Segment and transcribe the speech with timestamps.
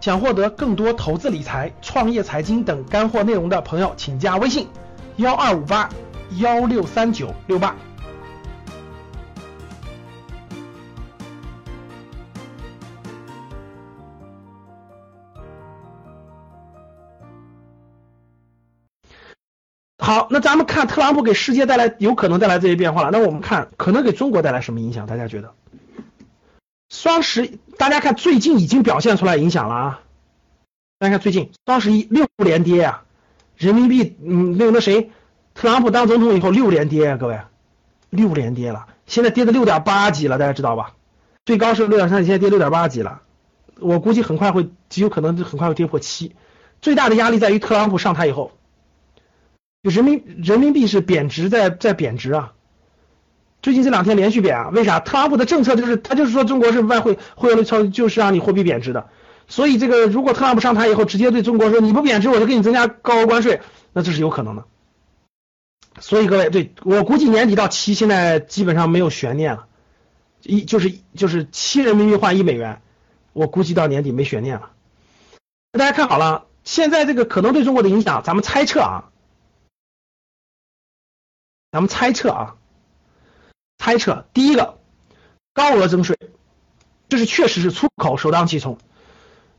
[0.00, 4.68] 想获得更多投资理财、创业财经等干货内容的朋友，请加微信
[5.16, 5.90] 幺二五八
[6.38, 7.76] 幺六三九六八。
[20.00, 25.06] 好，那咱们看特朗普给世界带来有可能带来这些变化了，那我们看可能给中国带来什么影响？
[25.06, 25.52] 大家觉得？
[26.88, 30.00] 双十一，大家看最近已经表现出来影响了啊！
[30.98, 33.04] 大家看最近双十一六连跌啊，
[33.56, 35.10] 人民币嗯那个那谁，
[35.54, 37.38] 特朗普当总统以后六连跌啊，各位，
[38.10, 40.94] 六连跌了，现在跌到六点八几了，大家知道吧？
[41.44, 43.20] 最高是六点三，现在跌六点八几了，
[43.78, 46.34] 我估计很快会极有可能很快会跌破七。
[46.80, 48.52] 最大的压力在于特朗普上台以后，
[49.82, 52.54] 人民人民币是贬值在在贬值啊。
[53.60, 55.00] 最近这两天连续贬啊，为啥？
[55.00, 59.08] 特朗普的政策就是他就是说中国是外汇汇率超，就是让你货币贬值的。
[59.48, 63.60] 所以这个如果特朗普上台以后直接对中国说你不贬值我就给你增加高额关税，
[63.92, 64.64] 那这是有可能的。
[66.00, 69.66] 所以各位，对我估计年底到期现在基本上没有悬念了，
[70.42, 72.80] 一就是就是七人民币换一美元，
[73.32, 74.70] 我估计到年底没悬念了。
[75.72, 79.10] 大家看好了，现在这个可能对中国的影响，咱们猜测啊，
[81.72, 82.54] 咱们猜测啊。
[83.88, 84.76] 猜测第一个
[85.54, 86.18] 高额征税，
[87.08, 88.76] 这是确实是出口首当其冲，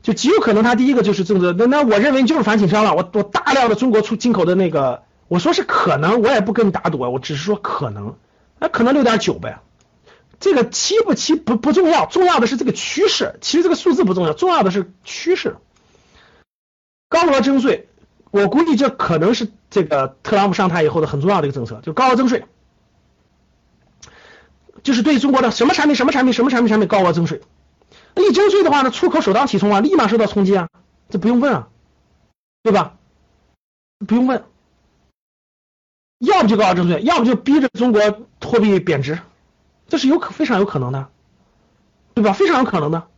[0.02, 1.52] 就极有可能他第一个就是政策。
[1.52, 2.94] 那那我认为就是反倾销了。
[2.94, 8.14] 我我大量的中国出进口的那个，我说是可能，我也不跟你打赌，我只是说可能，
[8.60, 9.58] 那可能六点九呗。
[10.38, 13.34] 这个七不七不不重要，重要的是这个趋势。
[13.40, 15.56] 其实这个数字不重要，重要的是趋势。
[17.08, 17.88] 高额征税，
[18.30, 22.44] 我估计这可能是这个特朗普上台以后的很重要的一个政策，就高额征税。
[24.82, 27.40] 就是对中国的什么产品、什么产品、什么产品、产品高额征税，
[28.14, 30.68] 那一征税的话呢，出口首当其冲啊，立马受到冲击啊，
[31.08, 31.68] 这不用问啊，
[32.62, 32.96] 对吧？
[34.06, 34.44] 不用问，
[36.18, 38.00] 要不就高额征税，要不就逼着中国
[38.40, 39.18] 货币贬值，
[39.88, 41.08] 这是有可非常有可能的，
[42.14, 42.32] 对吧？
[42.32, 43.08] 非常有可能的，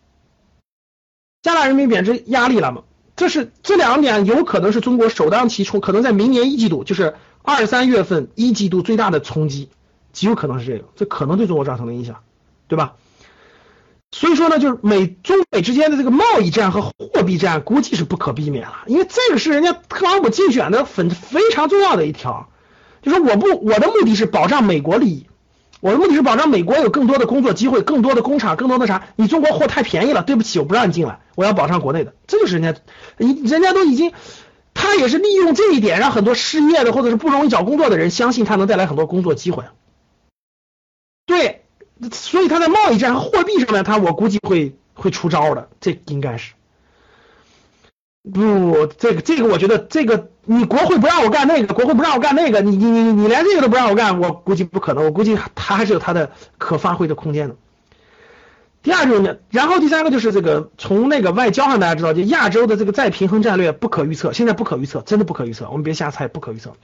[1.43, 2.83] 加大人民币贬值压力了嘛？
[3.15, 9.69] 这是这两点有可能是中国首当其冲，可能在明年一季度，就是二三月份一季度最大的冲击。
[10.13, 12.17] 极有可能是这个，这可能对中国造成的影响，
[12.69, 12.95] 对吧？
[14.15, 22.51] 所以说呢，就是美中美之间的这个贸易战和货币战，估计是不可避免了，因为这个是人家特朗普竞选的很非常重要的一条，
[23.01, 25.27] 就是我不我的目的是保障美国利益，
[25.81, 29.03] 我的目的是保障美国有更多的工作机会，更多的工厂，更多的啥？
[29.17, 32.79] 你中国货太便宜了，对不起，我不让你进来，我要保障国内的，这就是人家，
[33.17, 34.13] 人人家都已经，
[34.75, 39.65] 他也是利用这一点，让很多失业的或者是不容易找工作的人相信他能带来很多工作机会。
[41.27, 41.65] 对，
[42.13, 46.53] 所以他在贸易战和货币上面，他我估计会会出招的，这应该是。
[48.33, 57.57] 不，这个这个，我觉得这个你国会不让我干那个，国会不让我干那个，你你你你连这个都不让我干，我估计不可能，我估计他还是有他的可发挥的空间的。
[58.83, 66.75] 第二种呢，然后第三个就是这个从那个外交上，大家知道，就亚洲的这个再平衡战略不可预测，现在不可预测，真的不可预测，我们别瞎猜，不可预测。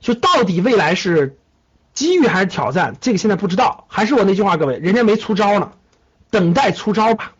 [0.00, 1.36] 就到底未来是？
[1.98, 2.96] 机遇还是挑战？
[3.00, 3.86] 这个现在不知道。
[3.88, 5.72] 还是我那句话，各位，人家没出招呢，
[6.30, 7.32] 等待出招吧。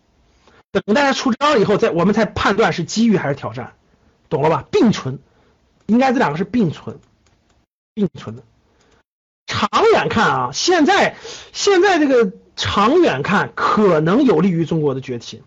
[0.72, 3.74] 等待他出招以后，再我们才判断是机遇还是挑战，
[4.28, 4.64] 懂了吧？
[4.72, 5.20] 并存，
[5.86, 6.98] 应该这两个是并存，
[7.94, 8.42] 并存的。
[9.46, 11.14] 长远看啊，现在
[11.52, 15.44] 现在这个长远看可能有利于中国的崛起，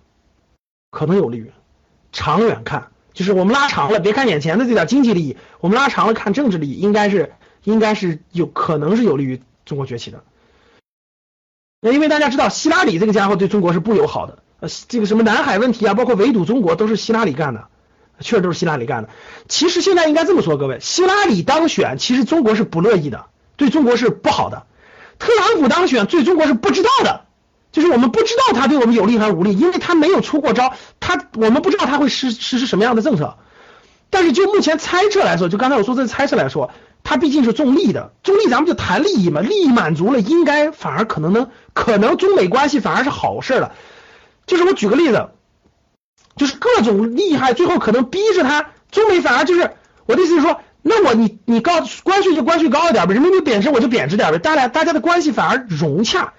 [0.89, 1.51] 可能有利于。
[2.13, 7.33] 长远看，就是我们拉长了，别看眼前的这点经济利益，我们拉长了看政治利益，应该是。
[7.63, 10.23] 应该是有可能是有利于中国崛起的，
[11.81, 17.67] 那因为大家知道希拉里这个家伙对中国是不友好的，呃，这个什么南海问题啊，包括围堵中国都是希拉里干的，
[18.19, 19.09] 确实都是希拉里干的。
[19.47, 23.25] 其实现在应该这么说，各位，希拉里当选，其实中国是不乐意的，
[23.57, 24.65] 对中国是不好的。
[25.19, 27.25] 特朗普当选，对中国是不知道的，
[27.71, 33.37] 就是我们不知道他对我们有利还是无利，因为他没有出过招，他我们不知道他会实实施什么样的政策。
[34.09, 36.71] 但是就目前猜测来说，就刚才我说这猜测来说。
[37.03, 43.73] 它毕竟是重利的，重利咱们就谈利益嘛，利益满足了，应该反而可能能，可能中美关系反而是好事了。
[44.45, 45.29] 就是我举个例子，
[46.35, 49.71] 就是各种利害，最后可能逼着他中美反而就是
[50.05, 56.33] 我的意思是说，那我你你高关税就关税高一点呗，人民币贬值我就贬值点呗，大家大家的关系反而融洽，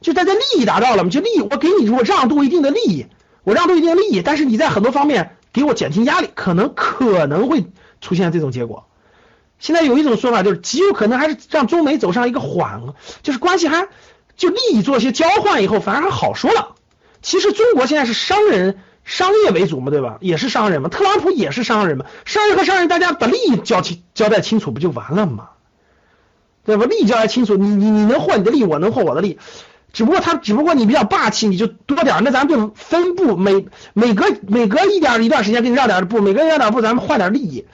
[0.00, 3.06] 就大家利益达到了嘛，就利益我给你我让渡一定的利益，
[3.44, 7.66] 我让渡一定的利益，但是你在很多方面给我减轻压力，可能可能会
[8.00, 8.87] 出现这种结果。
[9.58, 12.82] 现在有一种说法，就是极有可能还是让中美走上一个缓，
[13.22, 13.88] 就是关系还
[14.36, 16.74] 就利益做一些交换以后，反而还好说了。
[17.22, 20.18] 其实中国现在是商人商业为主嘛，对吧？
[20.20, 25.50] 也是商人嘛，特朗普也是商人嘛，商人和商人大家把利益交清交代清楚不就完了吗？
[26.64, 26.84] 对吧？
[26.84, 29.38] 利益交代清楚，你你你能获你的利，我能获我的利，
[29.94, 37.64] 只不过他只不过你比较霸气，你就多点，那咱们就分布，每每隔每隔一点一段时间给你让点步，每隔让点步，咱们换点利益，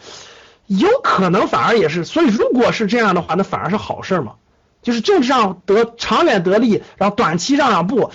[0.66, 4.34] 有可能反而也是，所以如果是这样的话，那反而是好事嘛。
[4.82, 8.10] 就是政治上得长远得利，然后短期让让步，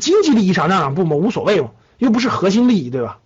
[0.00, 3.18] 经济利益上让让步嘛，无所谓嘛，又不是核心利益，对吧？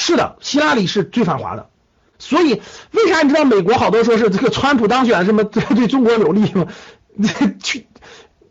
[0.00, 1.68] 是的，希拉里是最反华的，
[2.18, 2.62] 所以
[2.92, 6.68] 为啥你知道美国好多说是这个川普当选什么 对中国有利吗？
[7.62, 7.86] 去，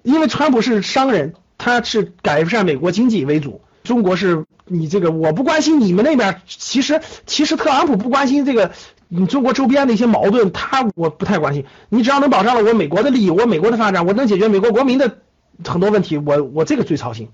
[0.03, 8.71] 因为川普是商人，他是改善美国经济为主，中国是你这个我不关心你们那边，其实其实特朗普不关心这个。
[9.09, 11.65] 你中国周边的一些矛盾，他我不太关心。
[11.87, 15.19] 你只要能保障了我美国的利益，我美国的发展，我能解决美国国民的
[15.63, 17.29] 很多问题，我我这个最操心。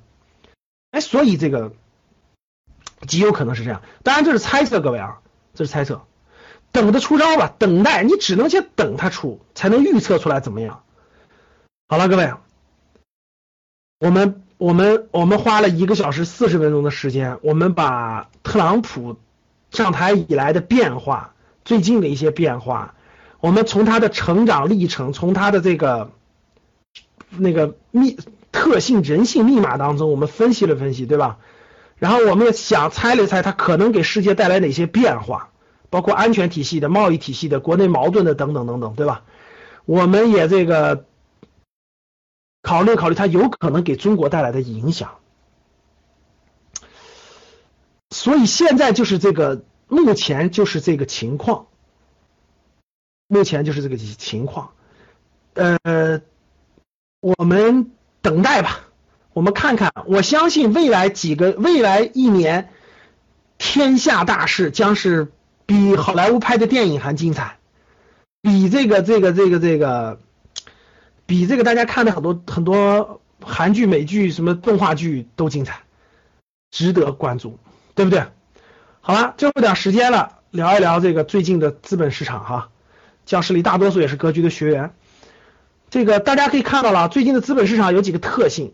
[0.91, 1.73] 哎，所以这个
[3.07, 3.81] 极有可能是这样。
[4.03, 5.21] 当然这是猜测，各位啊，
[5.55, 6.03] 这是猜测。
[6.71, 10.83] 等着出招吧，等待，你只能先等他出，才能预测出来怎么样。
[11.87, 12.33] 好了，各位，
[13.99, 19.17] 我们我们我们花了一个小时四十分钟的时间，我们把特朗普
[19.71, 21.33] 上台以来的变化。
[21.65, 22.93] 最近的一些变化，
[23.41, 26.11] 我们从他的成长历程，从他的这个
[27.29, 28.17] 那个密
[28.53, 31.39] 特性、人性密码当中，我们分析了分析，对吧？
[31.97, 35.49] 然后我们想猜了猜，他可能给世界带来哪些变化，
[35.89, 39.23] 包括安全体系的、贸易体系的、国内矛盾的等等等等，对吧？
[39.83, 41.03] 我们也这个
[42.63, 45.19] 考虑考虑它有可能给中国带来的影响。
[48.09, 49.63] 所以现在就是这个。
[49.89, 51.67] 目前就是这个情况，
[53.27, 54.71] 目前就是这个情况，
[55.53, 56.21] 呃，
[57.19, 58.87] 我们等待吧，
[59.33, 62.69] 我们看看，我相信未来几个未来一年，
[63.59, 65.31] 天下大事将是
[65.67, 67.59] 比好莱坞拍的电影还精彩，
[68.41, 70.19] 比这个这个这个这个，
[71.33, 75.79] 比这个大家看的很多很多韩剧、美剧、什么动画剧都精彩，
[76.69, 77.57] 值得关注，
[77.95, 78.23] 对不对？
[79.01, 82.69] 好了，最后点时间了，聊一聊这个最近的资本市场哈。
[83.25, 84.93] 教室里大多数也是格局的学员，
[85.89, 88.71] 这个大家可以看到了，最近的资本市场有几个特性。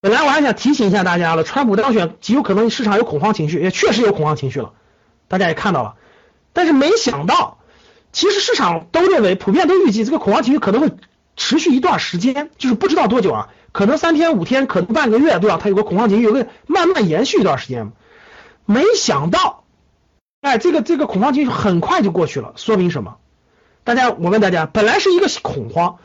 [0.00, 4.72] 本来我还想提醒一下大家了，川普当选极有可能市场有恐慌情绪，也确实有恐慌情绪了，
[5.28, 5.96] 大家也看到了。
[6.54, 7.58] 但是没想到，
[8.12, 10.90] 其实市场都认为，普遍都预计这个恐慌情绪可能会
[11.36, 15.58] 持续一段时间，就是不知道多久啊，可能三天五天，可能半个月，对吧？
[15.60, 17.92] 它有个恐慌情绪，有个慢慢延续一段时间。
[18.64, 19.64] 没想到，
[20.40, 23.16] 哎，这个这个恐慌情绪很快就过去了，说明什么？
[23.84, 25.98] 大家，我问大家，本来是一个恐慌，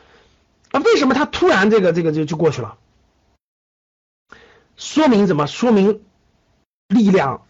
[0.72, 2.76] 啊，为什么它突然这个这个就就过去了？
[4.76, 5.46] 说明怎么？
[5.48, 6.02] 说明
[6.88, 7.42] 力量，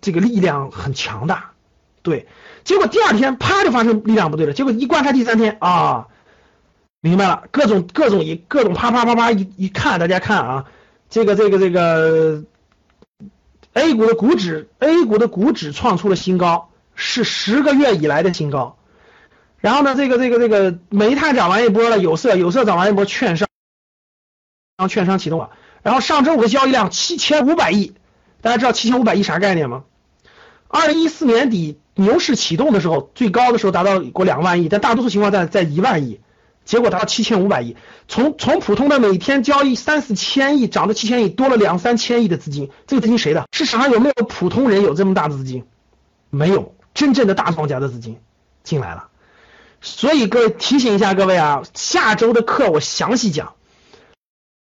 [0.00, 1.52] 这个力量很强大，
[2.02, 2.28] 对。
[2.62, 6.08] 结果第二天啪就发生力量不对了，结果一观察第三天啊，
[7.00, 10.66] 明白了，各种各种一各种啪啪啪啪一一看，大家看啊，
[11.08, 12.44] 这个这个这个。
[13.72, 18.76] A 股的股指，A 股的股指创出了新高，是十个月以来的新高。
[19.58, 23.46] 然后呢，这个这个这个煤炭涨完一波了，有色有色涨完一波，券商，
[24.76, 25.50] 然后券商启动了。
[25.84, 27.94] 然后上周五的交易量七千五百亿，
[28.40, 29.84] 大家知道七千五百亿啥概念吗？
[30.66, 36.18] 二零一四年底牛市启动的时候，最高的时候达到过两万亿，但大多数情况在在一万亿。
[36.64, 37.76] 结果达到七千五百亿，
[38.06, 42.70] 从从普通的每天交易三四千亿涨到七千亿，多了两三千亿的资金。
[42.86, 43.46] 这个资金谁的？
[43.52, 45.64] 市场上有没有普通人有这么大的资金？
[46.30, 48.18] 没有，真正的大庄家的资金
[48.62, 49.08] 进来了。
[49.80, 53.54] 所以各位提醒一下各位啊，下周的课我详细讲，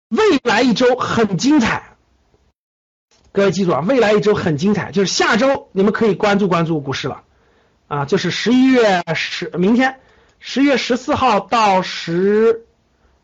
[0.10, 1.96] 未来一周很精彩。
[3.32, 7.24] 各位记住啊，未来一周很精彩，就是下周你们可以关注关注股市了
[7.88, 10.00] 啊，就是十一月十明天。
[10.50, 12.66] 十月十四号到十，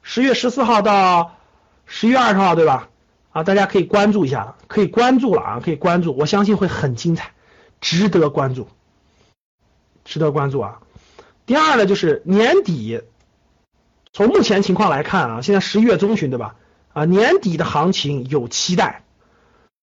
[0.01, 1.37] 十月十四号到
[1.85, 2.89] 十一月二十号，对吧？
[3.31, 7.31] 啊，大家可以关注一下，可以关注了啊，可以关注，我相信会很精彩，
[7.79, 8.67] 值得关注，
[10.03, 10.81] 值得关注啊。
[11.45, 13.01] 第二呢，就是年底，
[14.11, 16.57] 从目前情况来看啊，现在十一月中旬，对吧？
[16.91, 19.05] 啊，年底的行情有期待，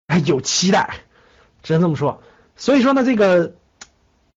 [0.08, 0.96] 哎，有期待，
[1.62, 2.22] 只能这么说。
[2.54, 3.54] 所以说呢，这个，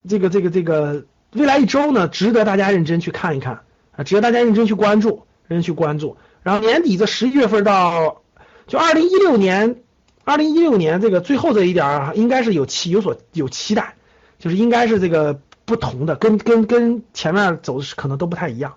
[0.08, 1.04] 这个，这个，这个。
[1.34, 3.62] 未来一周呢，值得大家认真去看一看
[3.96, 6.18] 啊，值得大家认真去关注，认真去关注。
[6.44, 8.22] 然后年底这十一月份到，
[8.68, 9.82] 就二零一六年，
[10.24, 13.96] 二零一六年这个最后这一点啊，应该是有期有所有期待，
[14.40, 18.76] 就是应该是这个不同的，跟跟跟前面走的可能都不太一样，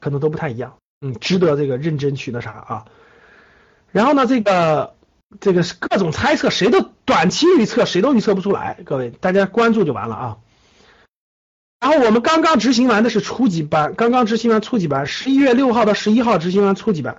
[0.00, 2.84] 可能都不太一样，嗯，值得这个认真去那啥啊。
[3.92, 4.94] 然后呢，这个
[5.40, 10.36] 这个是各种猜测，谁都短期预测谁都预测不出来，各位大家关注就完了啊。
[11.78, 17.18] 然后我们刚刚执行完的是初级班，刚刚执行完初级班，十一月六号到十一号执行完初级班。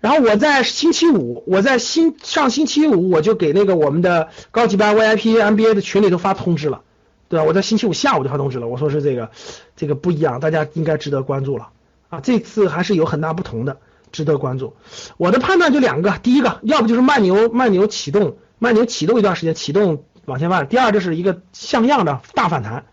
[0.00, 6.82] 然后我在星期五，我在星上星期五我就给那个我们的高级班 VIP MBA 的群里都发通知了，
[7.30, 7.44] 对吧？
[7.44, 9.30] 我在星期五下午就发通知了，我说是这个
[9.74, 11.70] 这个不一样，大家应该值得关注了
[12.10, 12.20] 啊。
[12.20, 13.78] 这次还是有很大不同的，
[14.12, 14.76] 值得关注。
[15.16, 22.84] 我的判断就两个，第一个要不就是慢牛慢牛启动，慢牛启动一段时间，启动往前慢；第二就是一个像样的大反弹。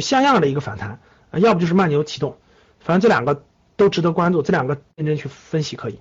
[0.00, 2.36] 像样的一个反弹啊，要不就是慢牛启动，
[2.80, 3.44] 反正这两个
[3.76, 5.98] 都值得关注，这两个认真去分析可以。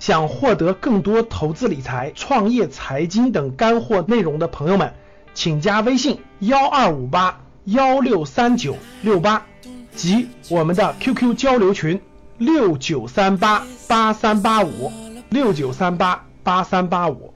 [0.00, 4.92] 想获得更多投资理财、创业、财经等干货内容的朋友们，
[5.34, 9.46] 请加微信幺二五八幺六三九六八
[9.94, 12.00] 及我们的 QQ 交流群
[12.38, 14.92] 六九三八八三八五
[15.30, 17.32] 六九三八八三八五。